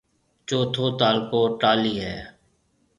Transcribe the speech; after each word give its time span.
چوٿو 0.47 0.85
تعلقو 0.99 1.41
ٽالِي 1.61 1.93
ھيََََ 2.03 2.13